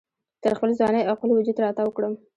تر 0.43 0.51
خپل 0.57 0.69
ځوانۍ 0.79 1.03
او 1.05 1.13
خپل 1.19 1.29
وجود 1.31 1.57
را 1.63 1.69
تاو 1.77 1.93
کړم 1.97 2.13